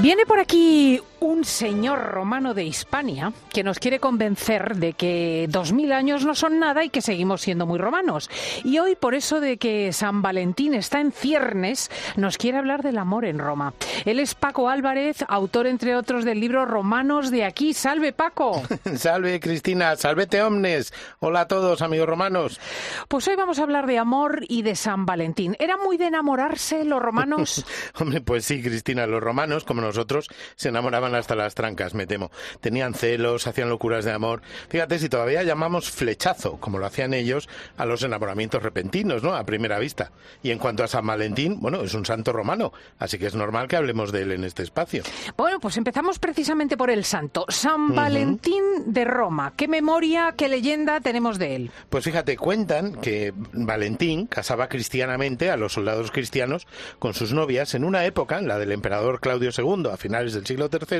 [0.00, 5.72] Viene por aquí un señor romano de Hispania que nos quiere convencer de que dos
[5.72, 8.30] mil años no son nada y que seguimos siendo muy romanos.
[8.64, 12.98] Y hoy, por eso de que San Valentín está en ciernes, nos quiere hablar del
[12.98, 13.74] amor en Roma.
[14.04, 17.74] Él es Paco Álvarez, autor, entre otros, del libro Romanos de aquí.
[17.74, 18.62] ¡Salve, Paco!
[18.96, 19.96] Salve, Cristina.
[19.96, 20.92] Salvete, omnes.
[21.20, 22.60] Hola a todos, amigos romanos.
[23.08, 25.56] Pues hoy vamos a hablar de amor y de San Valentín.
[25.58, 27.64] ¿Era muy de enamorarse los romanos?
[27.98, 29.06] Hombre, pues sí, Cristina.
[29.06, 32.30] Los romanos, como nosotros, se enamoraban hasta las trancas, me temo.
[32.60, 34.42] Tenían celos, hacían locuras de amor.
[34.68, 39.34] Fíjate si todavía llamamos flechazo, como lo hacían ellos, a los enamoramientos repentinos, ¿no?
[39.34, 40.12] A primera vista.
[40.42, 43.68] Y en cuanto a San Valentín, bueno, es un santo romano, así que es normal
[43.68, 45.02] que hablemos de él en este espacio.
[45.36, 47.44] Bueno, pues empezamos precisamente por el santo.
[47.48, 49.54] San Valentín de Roma.
[49.56, 51.70] ¿Qué memoria, qué leyenda tenemos de él?
[51.88, 56.66] Pues fíjate, cuentan que Valentín casaba cristianamente a los soldados cristianos
[56.98, 60.68] con sus novias en una época, la del emperador Claudio II, a finales del siglo
[60.70, 60.97] III,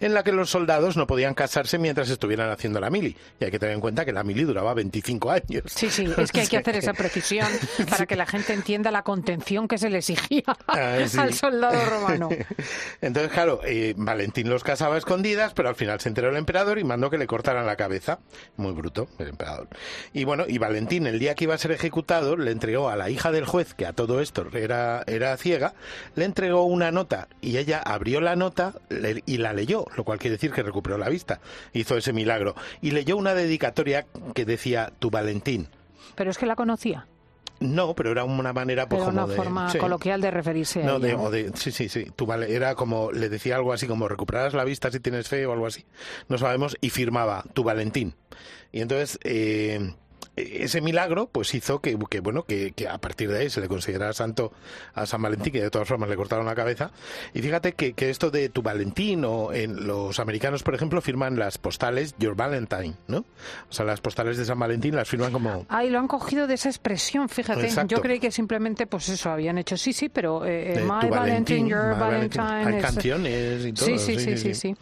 [0.00, 3.16] en la que los soldados no podían casarse mientras estuvieran haciendo la mili.
[3.40, 5.64] Y hay que tener en cuenta que la mili duraba 25 años.
[5.66, 7.48] Sí, sí, es que hay que hacer esa precisión
[7.90, 12.28] para que la gente entienda la contención que se le exigía ah, al soldado romano.
[13.00, 16.78] Entonces, claro, eh, Valentín los casaba a escondidas, pero al final se enteró el emperador
[16.78, 18.20] y mandó que le cortaran la cabeza.
[18.56, 19.68] Muy bruto, el emperador.
[20.12, 23.10] Y bueno, y Valentín, el día que iba a ser ejecutado, le entregó a la
[23.10, 25.74] hija del juez, que a todo esto era, era ciega,
[26.14, 28.74] le entregó una nota y ella abrió la nota
[29.32, 31.40] y la leyó, lo cual quiere decir que recuperó la vista.
[31.72, 32.54] Hizo ese milagro.
[32.82, 35.68] Y leyó una dedicatoria que decía, tu Valentín.
[36.14, 37.06] Pero es que la conocía.
[37.58, 41.30] No, pero era una manera pues, una forma coloquial de referirse no, a ella.
[41.30, 42.12] De, sí, sí, sí.
[42.48, 45.66] Era como, le decía algo así como recuperarás la vista si tienes fe o algo
[45.66, 45.86] así.
[46.28, 46.76] No sabemos.
[46.82, 48.14] Y firmaba tu Valentín.
[48.70, 49.94] Y entonces eh,
[50.36, 54.52] ese milagro pues hizo que, bueno que, a partir de ahí se le considerara santo
[54.94, 56.90] a San Valentín que de todas formas le cortaron la cabeza.
[57.34, 61.56] Y fíjate que, esto de tu Valentín o en los americanos por ejemplo firman las
[61.56, 65.88] postales Your Valentine no o sea las postales de San Valentín las firman como ay
[65.88, 67.68] lo han cogido de esa expresión fíjate.
[67.86, 71.68] Yo creí que simplemente pues eso habían hecho sí sí pero eh, eh, My Valentine,
[71.68, 74.76] Your Valentine, hay canciones y todo sí sí sí sí, sí,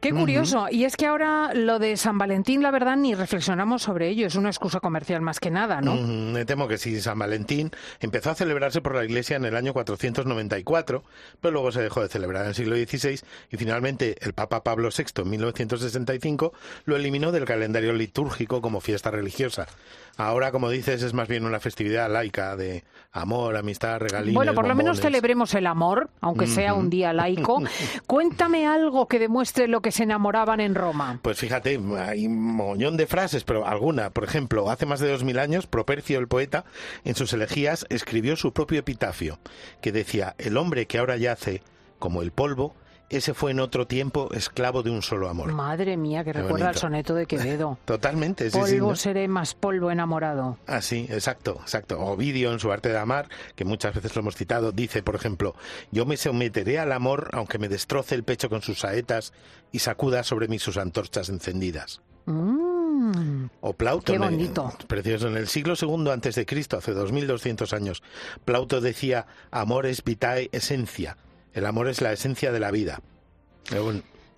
[0.00, 0.66] qué curioso.
[0.70, 4.26] Y es que ahora lo de San Valentín la verdad ni reflexionamos sobre ello.
[4.26, 5.96] Es una excusa comercial más que nada, ¿no?
[5.96, 6.98] me temo que sí.
[7.02, 11.04] San Valentín empezó a celebrarse por la Iglesia en el año 494,
[11.42, 14.88] pero luego se dejó de celebrar en el siglo XVI y finalmente el Papa Pablo
[14.96, 16.54] VI en 1965
[16.86, 19.66] lo eliminó del calendario litúrgico como fiesta religiosa.
[20.16, 22.82] Ahora, como dices, es más bien una festividad laica de
[23.12, 24.34] amor, amistad, regalías.
[24.34, 27.62] Bueno, por lo menos celebremos el amor, aunque sea un día laico.
[28.06, 31.20] Cuéntame algo que demuestre lo que se enamoraban en Roma.
[31.22, 35.24] Pues fíjate, hay un montón de frases, pero alguna, por ejemplo, hace más de dos
[35.24, 36.64] mil años, Propercio, el poeta,
[37.04, 39.40] en sus elegías escribió su propio epitafio,
[39.80, 41.62] que decía, el hombre que ahora yace
[41.98, 42.76] como el polvo,
[43.10, 45.52] ese fue en otro tiempo esclavo de un solo amor.
[45.52, 47.76] Madre mía, que recuerda al soneto de Quevedo.
[47.86, 50.58] Totalmente, sí, Polvo seré más polvo enamorado.
[50.68, 51.98] Ah, sí, exacto, exacto.
[51.98, 55.56] Ovidio en su arte de amar, que muchas veces lo hemos citado, dice, por ejemplo,
[55.90, 59.32] yo me someteré al amor aunque me destroce el pecho con sus saetas
[59.72, 62.00] y sacuda sobre mí sus antorchas encendidas.
[62.26, 62.67] Mm.
[63.60, 64.72] O Plauto, Qué bonito.
[64.86, 65.28] precioso.
[65.28, 68.02] En el siglo II antes de Cristo, hace 2200 años,
[68.44, 71.16] Plauto decía, amor es vitae esencia,
[71.52, 73.00] el amor es la esencia de la vida.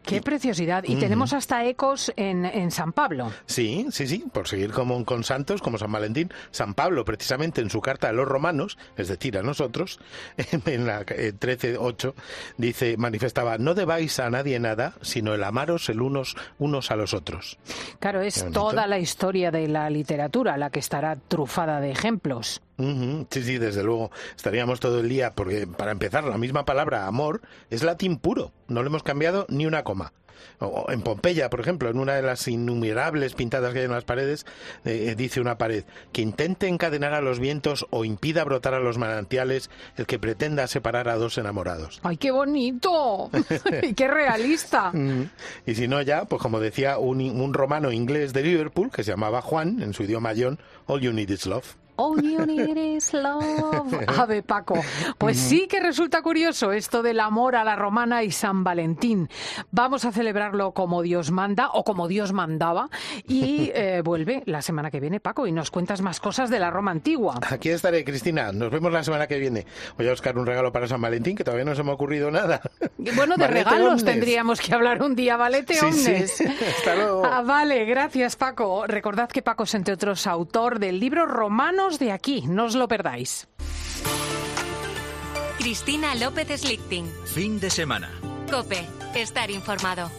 [0.03, 0.85] Qué preciosidad.
[0.85, 3.33] Y tenemos hasta ecos en, en, San Pablo.
[3.47, 4.25] Sí, sí, sí.
[4.33, 6.33] Por seguir como, con santos como San Valentín.
[6.51, 10.01] San Pablo, precisamente en su carta a los romanos, es decir, a nosotros,
[10.67, 12.13] en la 13.8, eh,
[12.57, 17.15] dice, manifestaba, no debáis a nadie nada, sino el amaros el unos, unos a los
[17.15, 17.59] otros.
[17.99, 22.63] Claro, es toda la historia de la literatura la que estará trufada de ejemplos.
[23.31, 24.11] Sí, sí, desde luego.
[24.37, 28.53] Estaríamos todo el día, porque para empezar, la misma palabra amor es latín puro.
[28.69, 30.13] No le hemos cambiado ni una coma.
[30.59, 34.05] O en Pompeya, por ejemplo, en una de las innumerables pintadas que hay en las
[34.05, 34.47] paredes,
[34.85, 38.99] eh, dice una pared, que intente encadenar a los vientos o impida brotar a los
[38.99, 42.01] manantiales el que pretenda separar a dos enamorados.
[42.03, 43.31] ¡Ay, qué bonito!
[43.83, 44.93] ¡Y qué realista!
[45.67, 49.11] y si no, ya, pues como decía un, un romano inglés de Liverpool, que se
[49.13, 51.77] llamaba Juan, en su idioma mayón, All you need is love.
[52.03, 53.95] All you need is love.
[54.07, 54.83] Ave Paco.
[55.19, 59.29] Pues sí que resulta curioso esto del amor a la romana y San Valentín.
[59.71, 62.89] Vamos a celebrarlo como Dios manda o como Dios mandaba.
[63.29, 66.71] Y eh, vuelve la semana que viene, Paco, y nos cuentas más cosas de la
[66.71, 67.39] Roma antigua.
[67.51, 68.51] Aquí estaré, Cristina.
[68.51, 69.67] Nos vemos la semana que viene.
[69.99, 72.31] Voy a buscar un regalo para San Valentín, que todavía no se me ha ocurrido
[72.31, 72.63] nada.
[73.15, 76.15] Bueno, de regalos tendríamos que hablar un día, Valete sí,
[76.79, 77.27] Hasta luego.
[77.27, 78.87] Ah, vale, gracias, Paco.
[78.87, 81.27] Recordad que Paco es, entre otros, autor del libro
[81.99, 83.49] De aquí, no os lo perdáis.
[85.59, 87.07] Cristina López Slichting.
[87.27, 88.11] Fin de semana.
[88.51, 90.11] Cope, estar informado.